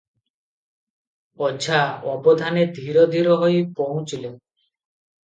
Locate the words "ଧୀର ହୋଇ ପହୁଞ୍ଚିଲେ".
3.13-4.33